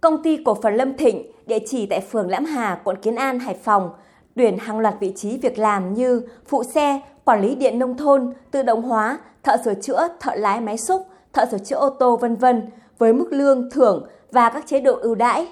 Công 0.00 0.22
ty 0.22 0.36
cổ 0.44 0.54
phần 0.54 0.74
Lâm 0.74 0.96
Thịnh, 0.96 1.32
địa 1.46 1.58
chỉ 1.66 1.86
tại 1.86 2.00
phường 2.00 2.30
Lãm 2.30 2.44
Hà, 2.44 2.80
quận 2.84 2.96
Kiến 2.96 3.14
An, 3.14 3.38
Hải 3.38 3.54
Phòng, 3.54 3.90
tuyển 4.36 4.58
hàng 4.58 4.78
loạt 4.78 4.94
vị 5.00 5.12
trí 5.16 5.38
việc 5.38 5.58
làm 5.58 5.94
như 5.94 6.22
phụ 6.46 6.64
xe, 6.64 7.00
quản 7.24 7.42
lý 7.42 7.54
điện 7.54 7.78
nông 7.78 7.96
thôn, 7.96 8.32
tự 8.50 8.62
động 8.62 8.82
hóa, 8.82 9.18
thợ 9.42 9.56
sửa 9.64 9.74
chữa, 9.74 10.08
thợ 10.20 10.34
lái 10.34 10.60
máy 10.60 10.78
xúc, 10.78 11.06
thợ 11.32 11.46
sửa 11.50 11.58
chữa 11.58 11.76
ô 11.76 11.90
tô 11.90 12.16
vân 12.16 12.36
vân 12.36 12.62
với 12.98 13.12
mức 13.12 13.32
lương, 13.32 13.70
thưởng 13.70 14.06
và 14.32 14.50
các 14.50 14.66
chế 14.66 14.80
độ 14.80 14.94
ưu 14.94 15.14
đãi. 15.14 15.48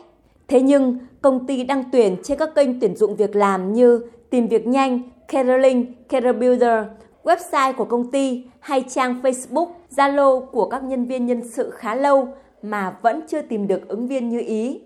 Thế 0.48 0.60
nhưng, 0.60 0.98
công 1.22 1.46
ty 1.46 1.64
đăng 1.64 1.84
tuyển 1.92 2.16
trên 2.22 2.38
các 2.38 2.54
kênh 2.54 2.80
tuyển 2.80 2.96
dụng 2.96 3.16
việc 3.16 3.36
làm 3.36 3.72
như 3.72 4.00
Tìm 4.30 4.46
việc 4.46 4.66
nhanh, 4.66 5.00
Careerlink, 5.28 6.08
Carebuilder, 6.08 6.84
website 7.24 7.72
của 7.72 7.84
công 7.84 8.10
ty 8.10 8.44
hay 8.60 8.84
trang 8.88 9.20
Facebook, 9.22 9.68
Zalo 9.96 10.40
của 10.40 10.68
các 10.68 10.84
nhân 10.84 11.04
viên 11.04 11.26
nhân 11.26 11.48
sự 11.48 11.70
khá 11.70 11.94
lâu 11.94 12.28
mà 12.70 12.94
vẫn 13.02 13.20
chưa 13.28 13.42
tìm 13.42 13.68
được 13.68 13.88
ứng 13.88 14.08
viên 14.08 14.28
như 14.28 14.40
ý. 14.40 14.80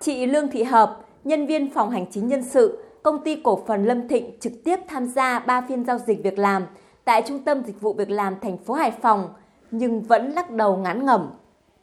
Chị 0.00 0.26
Lương 0.26 0.50
Thị 0.50 0.62
Hợp, 0.62 0.96
nhân 1.24 1.46
viên 1.46 1.70
phòng 1.74 1.90
hành 1.90 2.06
chính 2.10 2.28
nhân 2.28 2.42
sự, 2.42 2.78
công 3.02 3.24
ty 3.24 3.36
cổ 3.44 3.64
phần 3.66 3.84
Lâm 3.84 4.08
Thịnh 4.08 4.30
trực 4.40 4.52
tiếp 4.64 4.76
tham 4.88 5.06
gia 5.06 5.38
3 5.38 5.60
phiên 5.68 5.84
giao 5.84 5.98
dịch 5.98 6.22
việc 6.24 6.38
làm 6.38 6.62
tại 7.04 7.22
Trung 7.26 7.38
tâm 7.44 7.62
Dịch 7.66 7.80
vụ 7.80 7.92
Việc 7.92 8.10
làm 8.10 8.34
thành 8.42 8.58
phố 8.58 8.74
Hải 8.74 8.92
Phòng, 9.02 9.28
nhưng 9.70 10.02
vẫn 10.02 10.32
lắc 10.32 10.50
đầu 10.50 10.76
ngán 10.76 11.06
ngẩm. 11.06 11.30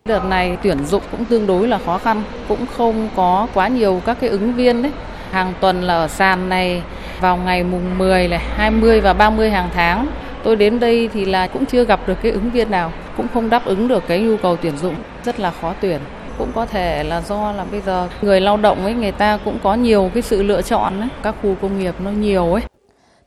Đợt 0.06 0.26
này 0.30 0.58
tuyển 0.64 0.86
dụng 0.86 1.02
cũng 1.12 1.26
tương 1.26 1.48
đối 1.48 1.68
là 1.68 1.78
khó 1.78 1.98
khăn, 1.98 2.24
cũng 2.48 2.66
không 2.66 3.10
có 3.16 3.48
quá 3.54 3.68
nhiều 3.68 4.02
các 4.06 4.18
cái 4.20 4.30
ứng 4.30 4.54
viên 4.54 4.84
đấy. 4.84 4.92
Hàng 5.32 5.54
tuần 5.62 5.82
là 5.82 5.94
ở 5.94 6.08
sàn 6.08 6.50
này 6.50 6.84
vào 7.22 7.38
ngày 7.38 7.64
mùng 7.64 7.98
10 7.98 8.28
này, 8.28 8.40
20 8.40 9.02
và 9.02 9.14
30 9.14 9.50
hàng 9.50 9.70
tháng. 9.74 10.08
Tôi 10.44 10.56
đến 10.56 10.80
đây 10.80 11.10
thì 11.14 11.26
là 11.26 11.48
cũng 11.48 11.66
chưa 11.66 11.86
gặp 11.86 12.00
được 12.08 12.18
cái 12.24 12.32
ứng 12.32 12.50
viên 12.50 12.72
nào, 12.72 12.92
cũng 13.18 13.28
không 13.34 13.50
đáp 13.50 13.66
ứng 13.66 13.88
được 13.88 14.04
cái 14.08 14.20
nhu 14.20 14.38
cầu 14.38 14.56
tuyển 14.62 14.78
dụng, 14.78 14.96
rất 15.26 15.40
là 15.40 15.52
khó 15.52 15.74
tuyển 15.82 16.00
cũng 16.38 16.52
có 16.56 16.66
thể 16.66 17.04
là 17.04 17.22
do 17.22 17.52
là 17.52 17.66
bây 17.72 17.82
giờ 17.82 18.10
người 18.22 18.42
lao 18.42 18.58
động 18.58 18.84
ấy 18.84 18.94
người 18.94 19.12
ta 19.12 19.40
cũng 19.46 19.60
có 19.64 19.76
nhiều 19.76 20.10
cái 20.14 20.24
sự 20.24 20.44
lựa 20.44 20.62
chọn 20.62 21.00
ấy. 21.00 21.10
các 21.24 21.36
khu 21.42 21.56
công 21.62 21.80
nghiệp 21.80 21.96
nó 22.04 22.12
nhiều 22.12 22.54
ấy. 22.54 22.64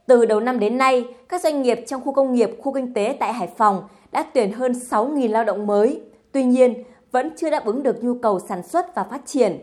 Từ 0.06 0.26
đầu 0.26 0.40
năm 0.40 0.58
đến 0.58 0.78
nay, 0.78 1.04
các 1.28 1.40
doanh 1.40 1.62
nghiệp 1.62 1.80
trong 1.86 2.02
khu 2.04 2.12
công 2.12 2.32
nghiệp, 2.32 2.50
khu 2.62 2.72
kinh 2.72 2.94
tế 2.94 3.16
tại 3.20 3.32
Hải 3.32 3.48
Phòng 3.56 3.82
đã 4.12 4.24
tuyển 4.34 4.52
hơn 4.52 4.72
6.000 4.72 5.30
lao 5.30 5.44
động 5.44 5.66
mới. 5.66 6.00
Tuy 6.32 6.44
nhiên, 6.44 6.84
vẫn 7.12 7.30
chưa 7.36 7.50
đáp 7.50 7.64
ứng 7.64 7.82
được 7.82 8.04
nhu 8.04 8.14
cầu 8.22 8.40
sản 8.48 8.62
xuất 8.62 8.94
và 8.94 9.04
phát 9.10 9.20
triển. 9.26 9.58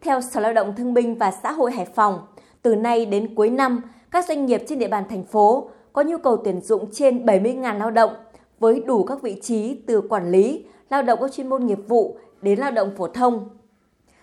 Theo 0.00 0.20
Sở 0.20 0.40
Lao 0.40 0.52
động 0.52 0.74
Thương 0.76 0.94
binh 0.94 1.14
và 1.14 1.30
Xã 1.42 1.52
hội 1.52 1.72
Hải 1.72 1.86
Phòng, 1.94 2.18
từ 2.62 2.74
nay 2.74 3.06
đến 3.06 3.34
cuối 3.34 3.50
năm, 3.50 3.82
các 4.10 4.24
doanh 4.28 4.46
nghiệp 4.46 4.62
trên 4.68 4.78
địa 4.78 4.88
bàn 4.88 5.04
thành 5.10 5.24
phố 5.24 5.70
có 5.92 6.02
nhu 6.02 6.18
cầu 6.18 6.36
tuyển 6.44 6.60
dụng 6.60 6.90
trên 6.92 7.26
70.000 7.26 7.78
lao 7.78 7.90
động 7.90 8.10
với 8.58 8.80
đủ 8.80 9.04
các 9.04 9.22
vị 9.22 9.40
trí 9.42 9.74
từ 9.86 10.00
quản 10.00 10.30
lý, 10.30 10.64
lao 10.90 11.02
động 11.02 11.18
có 11.20 11.28
chuyên 11.28 11.48
môn 11.48 11.66
nghiệp 11.66 11.78
vụ 11.88 12.16
đến 12.42 12.58
lao 12.58 12.70
động 12.70 12.90
phổ 12.96 13.08
thông. 13.08 13.48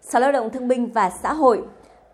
Sở 0.01 0.19
Lao 0.19 0.31
động 0.31 0.49
Thương 0.49 0.67
binh 0.67 0.91
và 0.93 1.09
Xã 1.09 1.33
hội, 1.33 1.63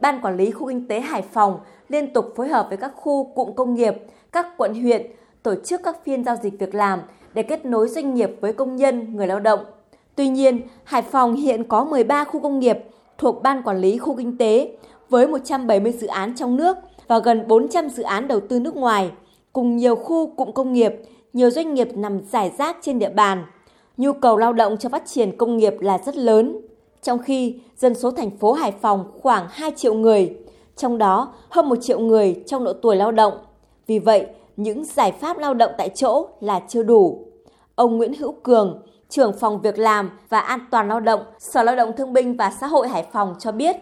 Ban 0.02 0.22
Quản 0.22 0.38
lý 0.38 0.52
Khu 0.52 0.68
Kinh 0.68 0.88
tế 0.88 1.00
Hải 1.00 1.22
Phòng 1.22 1.60
liên 1.90 2.14
tục 2.14 2.34
phối 2.36 2.48
hợp 2.48 2.66
với 2.70 2.78
các 2.78 2.92
khu 2.96 3.34
cụm 3.36 3.54
công 3.56 3.74
nghiệp, 3.74 3.96
các 4.32 4.48
quận 4.58 4.74
huyện 4.74 5.12
tổ 5.44 5.56
chức 5.56 5.82
các 5.84 6.04
phiên 6.04 6.24
giao 6.24 6.36
dịch 6.36 6.60
việc 6.60 6.76
làm 6.76 7.00
để 7.34 7.44
kết 7.44 7.66
nối 7.66 7.88
doanh 7.88 8.14
nghiệp 8.14 8.32
với 8.42 8.54
công 8.54 8.76
nhân, 8.76 9.16
người 9.16 9.28
lao 9.28 9.40
động. 9.40 9.60
Tuy 10.16 10.28
nhiên, 10.28 10.62
Hải 10.84 11.02
Phòng 11.02 11.34
hiện 11.34 11.64
có 11.64 11.84
13 11.84 12.24
khu 12.24 12.40
công 12.40 12.60
nghiệp 12.60 12.78
thuộc 13.18 13.44
Ban 13.44 13.64
Quản 13.64 13.78
lý 13.78 13.98
Khu 13.98 14.16
Kinh 14.18 14.38
tế 14.38 14.78
với 15.10 15.28
170 15.28 15.92
dự 15.92 16.08
án 16.08 16.36
trong 16.36 16.56
nước 16.56 16.78
và 17.08 17.20
gần 17.20 17.48
400 17.48 17.90
dự 17.90 18.04
án 18.04 18.28
đầu 18.28 18.40
tư 18.40 18.60
nước 18.60 18.76
ngoài, 18.76 19.12
cùng 19.54 19.78
nhiều 19.78 19.96
khu 19.96 20.36
cụm 20.36 20.52
công 20.52 20.74
nghiệp, 20.74 20.94
nhiều 21.34 21.50
doanh 21.50 21.74
nghiệp 21.74 21.90
nằm 21.96 22.22
rải 22.32 22.52
rác 22.58 22.78
trên 22.82 23.00
địa 23.00 23.10
bàn. 23.10 23.46
Nhu 23.98 24.14
cầu 24.14 24.38
lao 24.38 24.54
động 24.54 24.78
cho 24.78 24.90
phát 24.90 25.04
triển 25.06 25.38
công 25.38 25.58
nghiệp 25.58 25.74
là 25.80 25.98
rất 25.98 26.16
lớn, 26.16 26.58
trong 27.02 27.20
khi 27.20 27.60
dân 27.78 27.96
số 27.96 28.12
thành 28.12 28.38
phố 28.38 28.54
Hải 28.54 28.72
Phòng 28.82 29.12
khoảng 29.22 29.48
2 29.50 29.72
triệu 29.76 29.94
người, 29.94 30.38
trong 30.76 30.98
đó 30.98 31.34
hơn 31.50 31.70
1 31.70 31.76
triệu 31.82 32.00
người 32.00 32.44
trong 32.48 32.64
độ 32.64 32.74
tuổi 32.74 32.96
lao 32.96 33.12
động. 33.12 33.34
Vì 33.88 34.00
vậy, 34.00 34.26
những 34.58 34.86
giải 34.86 35.12
pháp 35.12 35.38
lao 35.38 35.54
động 35.54 35.72
tại 35.78 35.90
chỗ 35.90 36.28
là 36.40 36.62
chưa 36.68 36.84
đủ. 36.84 37.26
Ông 37.76 37.98
Nguyễn 37.98 38.14
Hữu 38.14 38.36
Cường, 38.44 38.82
trưởng 39.10 39.38
phòng 39.40 39.62
việc 39.62 39.78
làm 39.78 40.10
và 40.30 40.40
an 40.40 40.60
toàn 40.72 40.88
lao 40.88 41.00
động, 41.00 41.22
Sở 41.40 41.64
Lao 41.64 41.76
động 41.76 41.92
Thương 41.98 42.14
binh 42.14 42.38
và 42.38 42.54
Xã 42.62 42.68
hội 42.68 42.88
Hải 42.88 43.06
Phòng 43.12 43.36
cho 43.40 43.52
biết. 43.52 43.76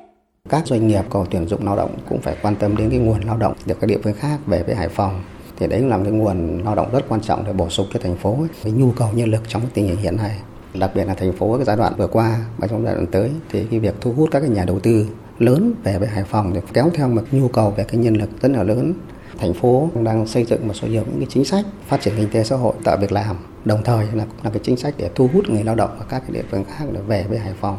Các 0.50 0.68
doanh 0.68 0.88
nghiệp 0.88 1.02
cầu 1.10 1.26
tuyển 1.32 1.48
dụng 1.48 1.66
lao 1.66 1.76
động 1.76 1.92
cũng 2.10 2.22
phải 2.22 2.36
quan 2.42 2.56
tâm 2.56 2.78
đến 2.78 2.90
cái 2.90 3.00
nguồn 3.00 3.22
lao 3.26 3.38
động 3.38 3.54
từ 3.68 3.76
các 3.82 3.88
địa 3.88 3.98
phương 4.04 4.14
khác 4.14 4.38
về 4.46 4.64
với 4.64 4.76
Hải 4.76 4.90
Phòng 4.90 5.24
thì 5.60 5.68
đấy 5.68 5.82
là 5.82 6.00
cái 6.04 6.12
nguồn 6.12 6.64
lao 6.64 6.76
động 6.76 6.90
rất 6.92 7.06
quan 7.10 7.22
trọng 7.22 7.44
để 7.46 7.54
bổ 7.54 7.70
sung 7.70 7.88
cho 7.94 8.00
thành 8.04 8.16
phố 8.16 8.38
với 8.64 8.72
nhu 8.72 8.92
cầu 8.92 9.10
nhân 9.14 9.32
lực 9.32 9.42
trong 9.48 9.62
tình 9.74 9.88
hình 9.88 9.98
hiện 9.98 10.18
nay, 10.18 10.40
đặc 10.74 10.92
biệt 10.96 11.06
là 11.06 11.14
thành 11.14 11.34
phố 11.34 11.56
cái 11.56 11.66
giai 11.66 11.78
đoạn 11.78 11.94
vừa 11.98 12.08
qua, 12.08 12.40
và 12.58 12.68
trong 12.68 12.86
giai 12.86 12.94
đoạn 12.94 13.08
tới, 13.08 13.32
thì 13.50 13.64
cái 13.72 13.80
việc 13.80 13.96
thu 14.02 14.14
hút 14.14 14.30
các 14.32 14.40
cái 14.40 14.50
nhà 14.50 14.66
đầu 14.66 14.80
tư 14.80 15.08
lớn 15.40 15.74
về 15.84 15.98
với 15.98 16.08
Hải 16.08 16.24
Phòng 16.24 16.52
thì 16.54 16.60
kéo 16.74 16.90
theo 16.94 17.08
một 17.08 17.22
nhu 17.32 17.48
cầu 17.48 17.72
về 17.72 17.84
cái 17.84 17.98
nhân 17.98 18.14
lực 18.14 18.30
rất 18.42 18.52
là 18.52 18.64
lớn 18.64 18.94
thành 19.38 19.54
phố 19.54 19.90
cũng 19.94 20.04
đang 20.04 20.28
xây 20.28 20.46
dựng 20.46 20.68
một 20.68 20.74
số 20.74 20.88
nhiều 20.88 21.04
những 21.06 21.20
cái 21.20 21.28
chính 21.30 21.46
sách 21.46 21.66
phát 21.88 22.02
triển 22.02 22.14
kinh 22.18 22.30
tế 22.32 22.44
xã 22.44 22.56
hội 22.56 22.74
tạo 22.84 22.98
việc 22.98 23.12
làm, 23.12 23.36
đồng 23.66 23.84
thời 23.84 24.06
là 24.14 24.26
cũng 24.26 24.44
là 24.44 24.50
cái 24.50 24.60
chính 24.64 24.78
sách 24.78 24.94
để 24.98 25.10
thu 25.16 25.30
hút 25.34 25.50
người 25.50 25.64
lao 25.64 25.76
động 25.76 25.90
ở 26.00 26.06
các 26.10 26.20
cái 26.20 26.32
địa 26.32 26.44
phương 26.52 26.64
khác 26.64 26.86
để 26.94 27.00
về 27.08 27.26
với 27.30 27.38
Hải 27.38 27.54
Phòng. 27.62 27.78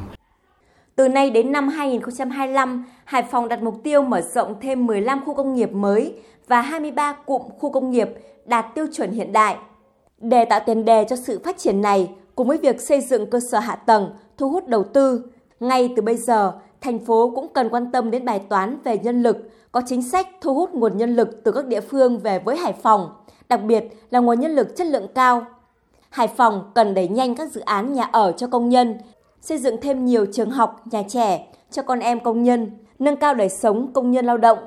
Từ 1.01 1.09
nay 1.09 1.31
đến 1.31 1.53
năm 1.53 1.69
2025, 1.69 2.85
Hải 3.05 3.23
Phòng 3.23 3.49
đặt 3.49 3.63
mục 3.63 3.75
tiêu 3.83 4.03
mở 4.03 4.21
rộng 4.21 4.55
thêm 4.61 4.87
15 4.87 5.25
khu 5.25 5.35
công 5.35 5.55
nghiệp 5.55 5.73
mới 5.73 6.15
và 6.49 6.61
23 6.61 7.13
cụm 7.13 7.43
khu 7.59 7.71
công 7.71 7.91
nghiệp 7.91 8.09
đạt 8.45 8.67
tiêu 8.75 8.87
chuẩn 8.93 9.11
hiện 9.11 9.33
đại. 9.33 9.57
Để 10.19 10.45
tạo 10.45 10.61
tiền 10.67 10.85
đề 10.85 11.05
cho 11.09 11.17
sự 11.17 11.41
phát 11.45 11.59
triển 11.59 11.81
này, 11.81 12.11
cùng 12.35 12.49
với 12.49 12.59
việc 12.59 12.81
xây 12.81 13.01
dựng 13.01 13.31
cơ 13.31 13.41
sở 13.41 13.59
hạ 13.59 13.77
tầng, 13.77 14.11
thu 14.37 14.49
hút 14.49 14.69
đầu 14.69 14.85
tư, 14.85 15.23
ngay 15.61 15.93
từ 15.97 16.03
bây 16.03 16.17
giờ, 16.17 16.53
thành 16.81 16.99
phố 16.99 17.33
cũng 17.35 17.49
cần 17.53 17.69
quan 17.69 17.93
tâm 17.93 18.11
đến 18.11 18.25
bài 18.25 18.39
toán 18.39 18.79
về 18.85 18.99
nhân 18.99 19.23
lực, 19.23 19.51
có 19.73 19.83
chính 19.87 20.03
sách 20.03 20.29
thu 20.41 20.55
hút 20.55 20.75
nguồn 20.75 20.97
nhân 20.97 21.17
lực 21.17 21.45
từ 21.45 21.53
các 21.53 21.67
địa 21.67 21.81
phương 21.81 22.19
về 22.19 22.39
với 22.39 22.57
Hải 22.57 22.73
Phòng, 22.73 23.11
đặc 23.49 23.63
biệt 23.63 23.85
là 24.11 24.19
nguồn 24.19 24.41
nhân 24.41 24.51
lực 24.51 24.77
chất 24.77 24.87
lượng 24.87 25.07
cao. 25.15 25.47
Hải 26.11 26.29
Phòng 26.29 26.71
cần 26.75 26.95
đẩy 26.95 27.09
nhanh 27.09 27.35
các 27.35 27.53
dự 27.53 27.61
án 27.61 27.93
nhà 27.93 28.05
ở 28.13 28.33
cho 28.33 28.47
công 28.47 28.69
nhân, 28.69 28.99
xây 29.41 29.59
dựng 29.59 29.77
thêm 29.83 30.05
nhiều 30.05 30.27
trường 30.33 30.51
học, 30.51 30.81
nhà 30.91 31.03
trẻ 31.09 31.47
cho 31.71 31.83
con 31.83 32.01
em 32.01 32.21
công 32.21 32.43
nhân, 32.43 32.71
nâng 32.99 33.17
cao 33.17 33.35
đời 33.35 33.49
sống 33.49 33.93
công 33.93 34.11
nhân 34.11 34.27
lao 34.27 34.37
động. 34.37 34.59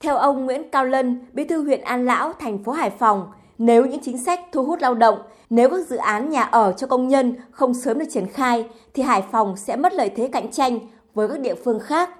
Theo 0.00 0.16
ông 0.16 0.46
Nguyễn 0.46 0.70
Cao 0.70 0.84
Lân, 0.84 1.26
Bí 1.32 1.44
thư 1.44 1.62
huyện 1.62 1.80
An 1.80 2.04
Lão, 2.04 2.32
thành 2.32 2.64
phố 2.64 2.72
Hải 2.72 2.90
Phòng, 2.90 3.26
nếu 3.58 3.86
những 3.86 4.00
chính 4.02 4.18
sách 4.18 4.40
thu 4.52 4.64
hút 4.64 4.78
lao 4.82 4.94
động, 4.94 5.18
nếu 5.50 5.70
các 5.70 5.88
dự 5.88 5.96
án 5.96 6.30
nhà 6.30 6.42
ở 6.42 6.72
cho 6.76 6.86
công 6.86 7.08
nhân 7.08 7.34
không 7.50 7.74
sớm 7.74 7.98
được 7.98 8.04
triển 8.10 8.26
khai 8.26 8.68
thì 8.94 9.02
Hải 9.02 9.22
Phòng 9.32 9.56
sẽ 9.56 9.76
mất 9.76 9.92
lợi 9.92 10.10
thế 10.16 10.28
cạnh 10.32 10.50
tranh 10.50 10.78
với 11.14 11.28
các 11.28 11.40
địa 11.40 11.54
phương 11.54 11.78
khác. 11.78 12.10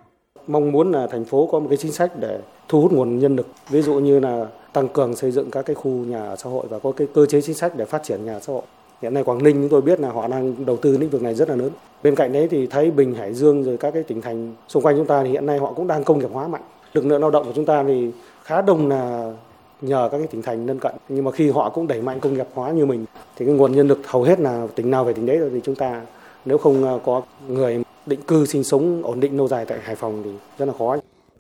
Mong 0.47 0.73
muốn 0.73 0.93
là 0.93 1.07
thành 1.07 1.25
phố 1.25 1.49
có 1.53 1.59
một 1.59 1.67
cái 1.69 1.77
chính 1.77 1.93
sách 1.93 2.13
để 2.21 2.41
thu 2.69 2.81
hút 2.81 2.93
nguồn 2.93 3.19
nhân 3.19 3.37
lực, 3.37 3.47
ví 3.69 3.83
dụ 3.83 3.95
như 3.95 4.21
là 4.21 4.47
tăng 4.73 4.89
cường 4.89 5.17
xây 5.17 5.31
dựng 5.31 5.51
các 5.51 5.67
cái 5.67 5.75
khu 5.75 5.91
nhà 5.91 6.25
ở 6.25 6.37
xã 6.37 6.51
hội 6.51 6.67
và 6.71 6.79
có 6.79 6.93
cái 6.93 7.09
cơ 7.15 7.27
chế 7.27 7.41
chính 7.41 7.55
sách 7.55 7.77
để 7.77 7.85
phát 7.85 8.03
triển 8.03 8.25
nhà 8.25 8.41
xã 8.41 8.53
hội. 8.53 8.63
Hiện 9.03 9.15
nay 9.15 9.25
Quảng 9.25 9.43
Ninh 9.43 9.55
chúng 9.55 9.69
tôi 9.69 9.81
biết 9.81 10.01
là 10.01 10.11
họ 10.11 10.29
đang 10.29 10.67
đầu 10.67 10.77
tư 10.77 10.99
lĩnh 10.99 11.11
vực 11.11 11.23
này 11.23 11.35
rất 11.35 11.49
là 11.49 11.57
lớn. 11.57 11.71
Bên 12.03 12.15
cạnh 12.15 12.33
đấy 12.33 12.49
thì 12.51 12.67
Thái 12.67 12.91
Bình, 12.91 13.15
Hải 13.15 13.35
Dương 13.35 13.65
rồi 13.65 13.77
các 13.77 13.91
cái 13.95 14.03
tỉnh 14.03 14.21
thành 14.21 14.55
xung 14.69 14.83
quanh 14.83 14.97
chúng 14.97 15.07
ta 15.07 15.23
thì 15.23 15.31
hiện 15.31 15.47
nay 15.47 15.59
họ 15.59 15.73
cũng 15.73 15.87
đang 15.87 16.05
công 16.05 16.19
nghiệp 16.19 16.31
hóa 16.33 16.49
mạnh. 16.49 16.63
Lực 16.93 17.07
lượng 17.07 17.21
lao 17.21 17.31
động 17.31 17.47
của 17.47 17.53
chúng 17.55 17.67
ta 17.67 17.85
thì 17.87 18.11
khá 18.45 18.63
đông 18.63 18.89
là 18.89 19.33
nhờ 19.81 20.09
các 20.13 20.19
cái 20.19 20.27
tỉnh 20.27 20.43
thành 20.43 20.67
lân 20.67 20.79
cận 20.79 20.95
nhưng 21.09 21.25
mà 21.25 21.31
khi 21.31 21.51
họ 21.51 21.71
cũng 21.71 21.87
đẩy 21.87 22.03
mạnh 22.03 22.21
công 22.21 22.35
nghiệp 22.35 22.47
hóa 22.55 22.71
như 22.71 22.87
mình 22.87 23.05
thì 23.37 23.47
cái 23.47 23.55
nguồn 23.55 23.73
nhân 23.73 23.89
lực 23.89 23.99
hầu 24.07 24.23
hết 24.23 24.41
là 24.41 24.67
tỉnh 24.75 24.91
nào 24.91 25.05
về 25.05 25.13
tỉnh 25.13 25.27
đấy 25.27 25.39
rồi 25.39 25.51
thì 25.55 25.61
chúng 25.65 25.75
ta 25.75 26.03
nếu 26.45 26.59
không 26.59 26.85
ờ, 26.85 26.99
có 27.05 27.23
người 27.49 27.85
định 28.07 28.23
cư 28.23 28.47
sinh 28.47 28.65
sống 28.65 29.03
ổn 29.03 29.21
định 29.21 29.37
lâu 29.37 29.49
dài 29.49 29.65
tại 29.65 29.79
Hải 29.83 29.95
Phòng 29.95 30.23
thì 30.25 30.31
rất 30.59 30.67
là 30.67 30.75
khó. 30.79 30.97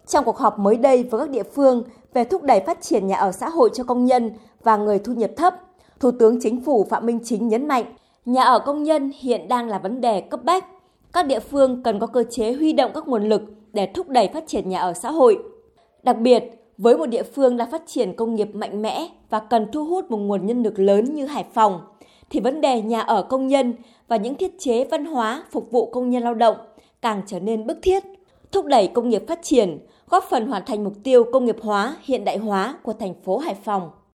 Trong 0.07 0.25
cuộc 0.25 0.39
họp 0.39 0.59
mới 0.59 0.77
đây 0.77 1.03
với 1.03 1.21
các 1.21 1.31
địa 1.31 1.43
phương 1.43 1.85
về 2.15 2.25
thúc 2.25 2.43
đẩy 2.43 2.61
phát 2.61 2.83
triển 2.83 3.07
nhà 3.07 3.17
ở 3.17 3.33
xã 3.33 3.49
hội 3.49 3.71
cho 3.73 3.85
công 3.85 4.05
nhân 4.05 4.31
và 4.63 4.77
người 4.77 4.99
thu 4.99 5.13
nhập 5.13 5.31
thấp, 5.37 5.55
Thủ 6.05 6.11
tướng 6.11 6.41
Chính 6.41 6.61
phủ 6.61 6.87
Phạm 6.91 7.07
Minh 7.07 7.19
Chính 7.25 7.49
nhấn 7.49 7.69
mạnh, 7.69 7.85
nhà 8.25 8.43
ở 8.43 8.59
công 8.59 8.83
nhân 8.83 9.11
hiện 9.21 9.49
đang 9.49 9.69
là 9.69 9.79
vấn 9.79 10.01
đề 10.01 10.21
cấp 10.21 10.45
bách. 10.45 10.65
Các 11.13 11.27
địa 11.27 11.41
phương 11.41 11.83
cần 11.83 11.99
có 11.99 12.07
cơ 12.07 12.25
chế 12.31 12.53
huy 12.53 12.73
động 12.73 12.91
các 12.95 13.09
nguồn 13.09 13.29
lực 13.29 13.43
để 13.73 13.87
thúc 13.95 14.09
đẩy 14.09 14.29
phát 14.29 14.47
triển 14.47 14.69
nhà 14.69 14.81
ở 14.81 14.93
xã 14.93 15.11
hội. 15.11 15.39
Đặc 16.03 16.19
biệt, 16.19 16.45
với 16.79 16.97
một 16.97 17.07
địa 17.07 17.23
phương 17.23 17.57
đang 17.57 17.71
phát 17.71 17.83
triển 17.87 18.17
công 18.17 18.35
nghiệp 18.35 18.55
mạnh 18.55 18.83
mẽ 18.83 19.09
và 19.31 19.41
cần 19.41 19.67
thu 19.73 19.85
hút 19.85 20.11
một 20.11 20.19
nguồn 20.19 20.47
nhân 20.47 20.63
lực 20.63 20.79
lớn 20.79 21.15
như 21.15 21.27
Hải 21.27 21.45
Phòng, 21.55 21.81
thì 22.31 22.41
vấn 22.41 22.61
đề 22.61 22.83
nhà 22.83 23.01
ở 23.01 23.23
công 23.23 23.47
nhân 23.47 23.75
và 24.09 24.17
những 24.17 24.35
thiết 24.35 24.59
chế 24.59 24.85
văn 24.85 25.05
hóa 25.05 25.45
phục 25.51 25.71
vụ 25.71 25.87
công 25.87 26.11
nhân 26.11 26.23
lao 26.23 26.35
động 26.35 26.57
càng 27.03 27.23
trở 27.27 27.41
nên 27.41 27.67
bức 27.67 27.79
thiết, 27.83 28.05
thúc 28.53 28.67
đẩy 28.67 28.87
công 28.87 29.09
nghiệp 29.09 29.25
phát 29.29 29.43
triển, 29.43 29.79
góp 30.09 30.25
phần 30.25 30.47
hoàn 30.47 30.63
thành 30.67 30.85
mục 30.85 30.95
tiêu 31.05 31.25
công 31.33 31.45
nghiệp 31.45 31.57
hóa, 31.63 31.97
hiện 32.03 32.25
đại 32.25 32.39
hóa 32.39 32.79
của 32.83 32.93
thành 32.93 33.15
phố 33.25 33.39
Hải 33.39 33.55
Phòng. 33.55 33.91